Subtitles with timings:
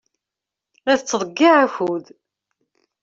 [0.85, 2.05] La tettḍeyyiɛ akud.